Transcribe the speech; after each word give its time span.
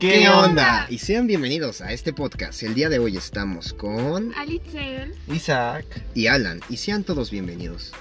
¿Qué 0.00 0.30
onda? 0.30 0.86
Y 0.88 0.96
sean 0.96 1.26
bienvenidos 1.26 1.82
a 1.82 1.92
este 1.92 2.14
podcast. 2.14 2.62
El 2.62 2.72
día 2.72 2.88
de 2.88 2.98
hoy 2.98 3.18
estamos 3.18 3.74
con 3.74 4.32
Alitzel. 4.34 5.14
Isaac. 5.30 5.84
y 6.14 6.26
Alan. 6.26 6.62
Y 6.70 6.78
sean 6.78 7.04
todos 7.04 7.30
bienvenidos. 7.30 7.92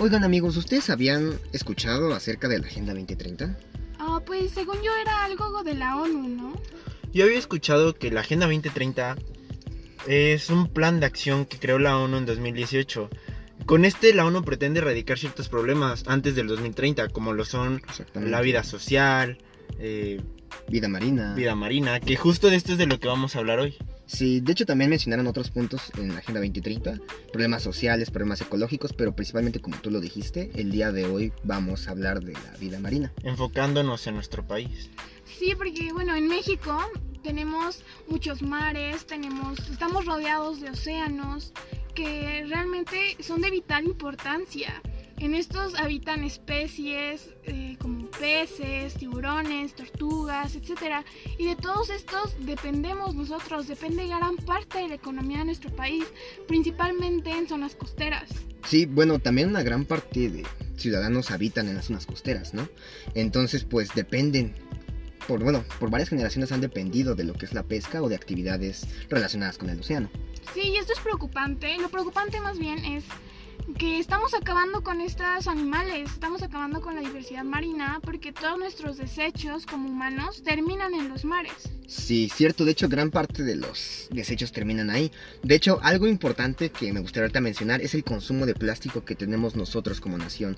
Oigan 0.00 0.24
amigos, 0.24 0.56
¿ustedes 0.56 0.90
habían 0.90 1.38
escuchado 1.52 2.12
acerca 2.12 2.48
de 2.48 2.58
la 2.58 2.66
Agenda 2.66 2.92
2030? 2.92 3.56
Ah, 4.00 4.20
pues 4.26 4.50
según 4.50 4.82
yo 4.82 4.90
era 5.00 5.22
algo 5.22 5.62
de 5.62 5.74
la 5.74 5.96
ONU, 5.96 6.28
¿no? 6.28 6.60
Yo 7.12 7.24
había 7.24 7.38
escuchado 7.38 7.94
que 7.94 8.10
la 8.10 8.22
Agenda 8.22 8.46
2030 8.46 9.14
es 10.08 10.50
un 10.50 10.66
plan 10.66 10.98
de 10.98 11.06
acción 11.06 11.46
que 11.46 11.60
creó 11.60 11.78
la 11.78 11.96
ONU 11.96 12.16
en 12.16 12.26
2018. 12.26 13.10
Con 13.64 13.84
este 13.84 14.12
la 14.12 14.26
ONU 14.26 14.42
pretende 14.42 14.80
erradicar 14.80 15.20
ciertos 15.20 15.48
problemas 15.48 16.02
antes 16.08 16.34
del 16.34 16.48
2030, 16.48 17.10
como 17.10 17.32
lo 17.32 17.44
son 17.44 17.80
la 18.14 18.40
vida 18.40 18.64
social, 18.64 19.38
eh, 19.78 20.20
Vida 20.68 20.88
marina. 20.88 21.34
vida 21.34 21.54
marina, 21.54 22.00
que 22.00 22.16
justo 22.16 22.48
de 22.48 22.56
esto 22.56 22.72
es 22.72 22.78
de 22.78 22.86
lo 22.86 22.98
que 22.98 23.08
vamos 23.08 23.36
a 23.36 23.40
hablar 23.40 23.58
hoy. 23.58 23.76
Sí, 24.06 24.40
de 24.40 24.52
hecho 24.52 24.66
también 24.66 24.90
mencionaron 24.90 25.26
otros 25.26 25.50
puntos 25.50 25.90
en 25.98 26.12
la 26.12 26.18
Agenda 26.18 26.40
2030. 26.40 26.98
Problemas 27.32 27.62
sociales, 27.62 28.10
problemas 28.10 28.40
ecológicos, 28.40 28.92
pero 28.92 29.14
principalmente 29.14 29.60
como 29.60 29.76
tú 29.78 29.90
lo 29.90 30.00
dijiste, 30.00 30.50
el 30.54 30.70
día 30.70 30.92
de 30.92 31.06
hoy 31.06 31.32
vamos 31.42 31.88
a 31.88 31.92
hablar 31.92 32.22
de 32.22 32.32
la 32.32 32.56
vida 32.58 32.78
marina. 32.80 33.12
Enfocándonos 33.22 34.06
en 34.06 34.14
nuestro 34.14 34.46
país. 34.46 34.90
Sí, 35.38 35.54
porque 35.56 35.92
bueno, 35.92 36.14
en 36.14 36.28
México 36.28 36.78
tenemos 37.22 37.82
muchos 38.08 38.42
mares, 38.42 39.06
tenemos, 39.06 39.58
estamos 39.70 40.04
rodeados 40.04 40.60
de 40.60 40.70
océanos 40.70 41.52
que 41.94 42.44
realmente 42.48 43.16
son 43.20 43.40
de 43.40 43.50
vital 43.50 43.84
importancia. 43.84 44.82
En 45.18 45.34
estos 45.34 45.74
habitan 45.76 46.24
especies 46.24 47.30
eh, 47.44 47.76
como 47.78 48.10
peces, 48.10 48.94
tiburones, 48.94 49.74
tortugas, 49.74 50.56
etc. 50.56 51.04
Y 51.38 51.46
de 51.46 51.56
todos 51.56 51.90
estos 51.90 52.34
dependemos 52.40 53.14
nosotros, 53.14 53.68
depende 53.68 54.06
gran 54.06 54.36
parte 54.36 54.78
de 54.78 54.88
la 54.88 54.94
economía 54.94 55.38
de 55.38 55.46
nuestro 55.46 55.70
país, 55.70 56.04
principalmente 56.48 57.30
en 57.30 57.48
zonas 57.48 57.74
costeras. 57.76 58.28
Sí, 58.66 58.86
bueno, 58.86 59.18
también 59.18 59.48
una 59.48 59.62
gran 59.62 59.84
parte 59.84 60.30
de 60.30 60.44
ciudadanos 60.76 61.30
habitan 61.30 61.68
en 61.68 61.76
las 61.76 61.86
zonas 61.86 62.06
costeras, 62.06 62.54
¿no? 62.54 62.68
Entonces, 63.14 63.64
pues 63.64 63.94
dependen, 63.94 64.54
por 65.28 65.42
bueno, 65.42 65.64
por 65.78 65.90
varias 65.90 66.08
generaciones 66.08 66.50
han 66.50 66.60
dependido 66.60 67.14
de 67.14 67.24
lo 67.24 67.34
que 67.34 67.46
es 67.46 67.54
la 67.54 67.62
pesca 67.62 68.02
o 68.02 68.08
de 68.08 68.16
actividades 68.16 68.86
relacionadas 69.08 69.58
con 69.58 69.70
el 69.70 69.80
océano. 69.80 70.10
Sí, 70.54 70.60
y 70.60 70.76
esto 70.76 70.92
es 70.92 71.00
preocupante. 71.00 71.76
Lo 71.78 71.88
preocupante 71.88 72.40
más 72.40 72.58
bien 72.58 72.84
es 72.84 73.04
que 73.78 73.98
estamos 73.98 74.34
acabando 74.34 74.82
con 74.82 75.00
estos 75.00 75.48
animales, 75.48 76.10
estamos 76.12 76.42
acabando 76.42 76.80
con 76.80 76.94
la 76.94 77.00
diversidad 77.00 77.44
marina 77.44 78.00
porque 78.04 78.32
todos 78.32 78.58
nuestros 78.58 78.98
desechos 78.98 79.64
como 79.66 79.88
humanos 79.88 80.42
terminan 80.42 80.94
en 80.94 81.08
los 81.08 81.24
mares. 81.24 81.70
Sí, 81.86 82.30
cierto, 82.32 82.64
de 82.64 82.72
hecho 82.72 82.88
gran 82.88 83.10
parte 83.10 83.42
de 83.42 83.56
los 83.56 84.08
desechos 84.10 84.52
terminan 84.52 84.90
ahí. 84.90 85.10
De 85.42 85.54
hecho, 85.54 85.80
algo 85.82 86.06
importante 86.06 86.70
que 86.70 86.92
me 86.92 87.00
gustaría 87.00 87.40
mencionar 87.40 87.80
es 87.80 87.94
el 87.94 88.04
consumo 88.04 88.46
de 88.46 88.54
plástico 88.54 89.04
que 89.04 89.14
tenemos 89.14 89.56
nosotros 89.56 90.00
como 90.00 90.18
nación. 90.18 90.56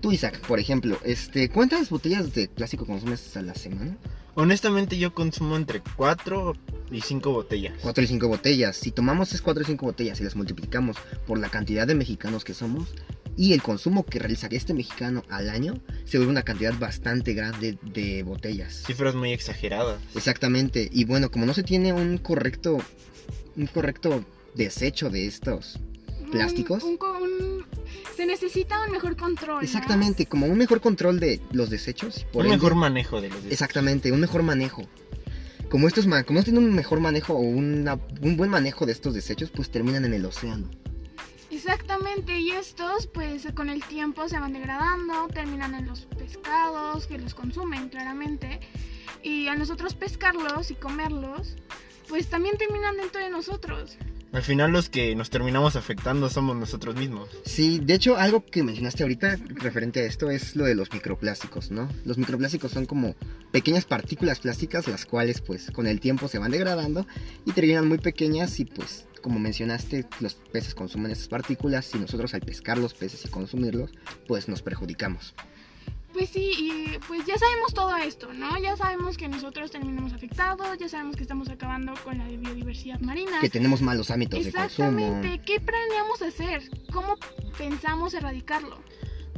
Tú, 0.00 0.12
Isaac, 0.12 0.40
por 0.46 0.58
ejemplo, 0.58 0.98
este, 1.04 1.48
¿cuántas 1.50 1.90
botellas 1.90 2.34
de 2.34 2.48
plástico 2.48 2.86
consumes 2.86 3.36
a 3.36 3.42
la 3.42 3.54
semana? 3.54 3.96
Honestamente 4.36 4.98
yo 4.98 5.12
consumo 5.14 5.56
entre 5.56 5.82
4 5.96 6.52
y 6.92 7.00
5 7.00 7.30
botellas. 7.32 7.72
4 7.82 8.04
y 8.04 8.06
5 8.06 8.28
botellas. 8.28 8.76
Si 8.76 8.90
tomamos 8.92 9.28
esas 9.28 9.40
4 9.40 9.62
y 9.62 9.66
5 9.66 9.86
botellas 9.86 10.20
y 10.20 10.24
las 10.24 10.36
multiplicamos 10.36 10.96
por 11.26 11.38
la 11.38 11.48
cantidad 11.48 11.86
de 11.86 11.94
mexicanos 11.94 12.44
que 12.44 12.52
somos 12.54 12.88
y 13.36 13.54
el 13.54 13.62
consumo 13.62 14.04
que 14.04 14.18
realizaría 14.18 14.58
este 14.58 14.74
mexicano 14.74 15.22
al 15.30 15.48
año, 15.50 15.80
se 16.04 16.18
vuelve 16.18 16.30
una 16.32 16.42
cantidad 16.42 16.78
bastante 16.78 17.32
grande 17.34 17.78
de 17.82 18.22
botellas. 18.22 18.82
Cifras 18.86 19.14
muy 19.14 19.32
exageradas. 19.32 19.98
Exactamente. 20.14 20.88
Y 20.92 21.04
bueno, 21.06 21.30
como 21.30 21.46
no 21.46 21.54
se 21.54 21.62
tiene 21.62 21.92
un 21.92 22.18
correcto 22.18 22.78
un 23.56 23.66
correcto 23.68 24.22
desecho 24.54 25.08
de 25.08 25.26
estos 25.26 25.78
plásticos. 26.30 26.82
un 26.82 26.98
co- 26.98 27.18
un- 27.18 27.55
se 28.16 28.26
necesita 28.26 28.82
un 28.84 28.90
mejor 28.92 29.16
control. 29.16 29.56
¿no? 29.56 29.60
Exactamente, 29.62 30.26
como 30.26 30.46
un 30.46 30.56
mejor 30.58 30.80
control 30.80 31.20
de 31.20 31.40
los 31.52 31.68
desechos. 31.70 32.24
por 32.32 32.44
un 32.46 32.52
ende- 32.52 32.56
mejor 32.56 32.74
manejo 32.74 33.20
de 33.20 33.28
los 33.28 33.36
desechos. 33.38 33.52
Exactamente, 33.52 34.10
un 34.12 34.20
mejor 34.20 34.42
manejo. 34.42 34.82
Como 35.68 35.88
estos 35.88 36.04
como 36.06 36.38
no 36.38 36.42
tienen 36.44 36.62
un 36.64 36.74
mejor 36.74 37.00
manejo 37.00 37.34
o 37.34 37.40
una- 37.40 37.98
un 38.22 38.36
buen 38.36 38.50
manejo 38.50 38.86
de 38.86 38.92
estos 38.92 39.14
desechos, 39.14 39.50
pues 39.50 39.70
terminan 39.70 40.04
en 40.04 40.14
el 40.14 40.24
océano. 40.24 40.70
Exactamente, 41.50 42.38
y 42.38 42.50
estos 42.50 43.06
pues 43.06 43.46
con 43.54 43.68
el 43.70 43.82
tiempo 43.84 44.28
se 44.28 44.38
van 44.38 44.52
degradando, 44.52 45.28
terminan 45.28 45.74
en 45.74 45.86
los 45.86 46.02
pescados 46.06 47.06
que 47.06 47.18
los 47.18 47.34
consumen 47.34 47.88
claramente, 47.88 48.60
y 49.22 49.48
a 49.48 49.54
nosotros 49.56 49.94
pescarlos 49.94 50.70
y 50.70 50.74
comerlos, 50.74 51.56
pues 52.08 52.28
también 52.28 52.56
terminan 52.58 52.96
dentro 52.96 53.20
de 53.20 53.30
nosotros. 53.30 53.96
Al 54.36 54.42
final 54.42 54.70
los 54.70 54.90
que 54.90 55.16
nos 55.16 55.30
terminamos 55.30 55.76
afectando 55.76 56.28
somos 56.28 56.54
nosotros 56.56 56.94
mismos. 56.94 57.30
Sí, 57.46 57.80
de 57.82 57.94
hecho, 57.94 58.18
algo 58.18 58.44
que 58.44 58.62
mencionaste 58.62 59.02
ahorita 59.02 59.38
referente 59.46 60.00
a 60.00 60.04
esto 60.04 60.30
es 60.30 60.54
lo 60.54 60.66
de 60.66 60.74
los 60.74 60.92
microplásticos, 60.92 61.70
¿no? 61.70 61.88
Los 62.04 62.18
microplásticos 62.18 62.70
son 62.70 62.84
como 62.84 63.14
pequeñas 63.50 63.86
partículas 63.86 64.40
plásticas, 64.40 64.88
las 64.88 65.06
cuales 65.06 65.40
pues 65.40 65.70
con 65.70 65.86
el 65.86 66.00
tiempo 66.00 66.28
se 66.28 66.38
van 66.38 66.50
degradando 66.50 67.06
y 67.46 67.52
terminan 67.52 67.88
muy 67.88 67.96
pequeñas 67.96 68.60
y 68.60 68.66
pues 68.66 69.06
como 69.22 69.38
mencionaste, 69.38 70.04
los 70.20 70.34
peces 70.34 70.74
consumen 70.74 71.12
esas 71.12 71.28
partículas 71.28 71.94
y 71.94 71.98
nosotros 71.98 72.34
al 72.34 72.42
pescar 72.42 72.76
los 72.76 72.92
peces 72.92 73.24
y 73.24 73.28
consumirlos, 73.28 73.90
pues 74.28 74.50
nos 74.50 74.60
perjudicamos. 74.60 75.34
Pues 76.16 76.30
sí, 76.30 76.50
y 76.56 76.98
pues 77.08 77.26
ya 77.26 77.36
sabemos 77.36 77.74
todo 77.74 77.94
esto, 77.98 78.32
¿no? 78.32 78.56
Ya 78.56 78.74
sabemos 78.74 79.18
que 79.18 79.28
nosotros 79.28 79.70
terminamos 79.70 80.14
afectados, 80.14 80.78
ya 80.78 80.88
sabemos 80.88 81.14
que 81.14 81.20
estamos 81.20 81.50
acabando 81.50 81.92
con 82.04 82.16
la 82.16 82.24
biodiversidad 82.24 82.98
marina. 83.00 83.38
Que 83.42 83.50
tenemos 83.50 83.82
malos 83.82 84.10
hábitos 84.10 84.42
de 84.42 84.50
consumo. 84.50 84.88
Exactamente, 84.98 85.42
¿qué 85.44 85.60
planeamos 85.60 86.22
hacer? 86.22 86.70
¿Cómo 86.90 87.18
pensamos 87.58 88.14
erradicarlo? 88.14 88.78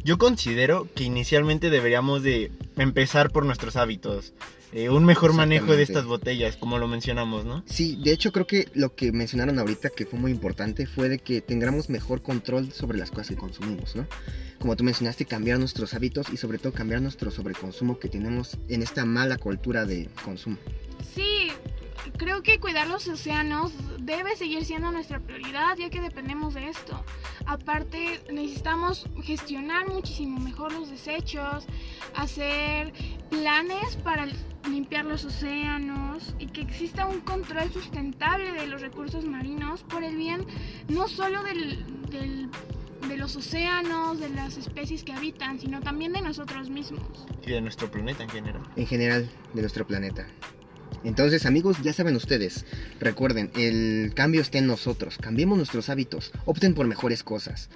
Yo 0.09 0.17
considero 0.17 0.89
que 0.95 1.05
inicialmente 1.05 1.69
deberíamos 1.69 2.23
de 2.23 2.51
empezar 2.79 3.31
por 3.31 3.45
nuestros 3.45 3.77
hábitos. 3.77 4.33
Eh, 4.73 4.89
un 4.89 5.05
mejor 5.05 5.35
manejo 5.35 5.77
de 5.77 5.83
estas 5.83 6.07
botellas, 6.07 6.57
como 6.57 6.79
lo 6.79 6.89
mencionamos, 6.89 7.45
¿no? 7.45 7.63
Sí, 7.67 8.01
de 8.03 8.13
hecho 8.13 8.33
creo 8.33 8.47
que 8.47 8.71
lo 8.73 8.95
que 8.95 9.13
mencionaron 9.13 9.59
ahorita 9.59 9.91
que 9.91 10.07
fue 10.07 10.19
muy 10.19 10.31
importante 10.31 10.87
fue 10.87 11.11
de 11.11 11.19
que 11.19 11.43
tengamos 11.43 11.91
mejor 11.91 12.23
control 12.23 12.73
sobre 12.73 12.97
las 12.97 13.11
cosas 13.11 13.29
que 13.29 13.37
consumimos, 13.37 13.97
¿no? 13.97 14.07
Como 14.59 14.77
tú 14.77 14.83
mencionaste, 14.83 15.27
cambiar 15.27 15.59
nuestros 15.59 15.93
hábitos 15.93 16.31
y 16.33 16.39
sobre 16.39 16.57
todo 16.57 16.73
cambiar 16.73 17.03
nuestro 17.03 17.31
sobreconsumo 17.31 17.99
que 17.99 18.09
tenemos 18.09 18.57
en 18.71 18.83
esta 18.83 19.05
mala 19.05 19.37
cultura 19.37 19.85
de 19.85 20.09
consumo. 20.25 20.57
Sí, 21.15 21.51
creo 22.17 22.43
que 22.43 22.59
cuidar 22.59 22.89
los 22.89 23.07
océanos 23.09 23.73
debe 24.01 24.37
seguir 24.37 24.65
siendo 24.65 24.91
nuestra 24.91 25.21
prioridad 25.21 25.77
ya 25.77 25.91
que 25.91 26.01
dependemos 26.01 26.55
de 26.55 26.71
esto. 26.71 27.05
Aparte, 27.49 28.21
necesitamos 28.31 29.07
gestionar 29.23 29.89
muchísimo 29.89 30.39
mejor 30.39 30.71
los 30.73 30.91
desechos, 30.91 31.65
hacer 32.15 32.93
planes 33.31 33.97
para 34.05 34.27
limpiar 34.71 35.07
los 35.07 35.25
océanos 35.25 36.35
y 36.39 36.47
que 36.49 36.61
exista 36.61 37.07
un 37.07 37.21
control 37.21 37.73
sustentable 37.73 38.53
de 38.53 38.67
los 38.67 38.83
recursos 38.83 39.25
marinos 39.25 39.83
por 39.85 40.05
el 40.05 40.15
bien 40.17 40.45
no 40.89 41.09
solo 41.09 41.43
del, 41.43 41.87
del- 42.11 42.51
de 43.09 43.17
los 43.17 43.35
océanos, 43.37 44.21
de 44.21 44.29
las 44.29 44.59
especies 44.59 45.03
que 45.03 45.13
habitan, 45.15 45.59
sino 45.59 45.81
también 45.81 46.13
de 46.13 46.21
nosotros 46.21 46.69
mismos. 46.69 47.27
Y 47.47 47.51
de 47.53 47.63
nuestro 47.63 47.91
planeta 47.91 48.25
en 48.25 48.29
general. 48.29 48.61
En 48.77 48.87
general 48.87 49.31
de 49.55 49.61
nuestro 49.63 49.87
planeta. 49.87 50.27
Entonces 51.05 51.47
amigos, 51.47 51.77
ya 51.83 51.93
saben 51.93 52.17
ustedes, 52.17 52.65
recuerden, 53.01 53.51
el 53.57 54.13
cambio 54.15 54.41
está 54.41 54.59
en 54.59 54.67
nosotros, 54.67 55.19
cambiemos 55.19 55.57
nuestros 55.57 55.89
hábitos, 55.89 56.33
opten 56.45 56.75
por 56.75 56.87
mejores 56.87 57.23
cosas. 57.23 57.71